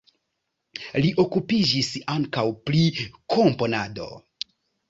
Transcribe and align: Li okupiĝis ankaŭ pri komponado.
Li 1.03 1.11
okupiĝis 1.25 1.91
ankaŭ 2.15 2.47
pri 2.71 2.81
komponado. 3.37 4.09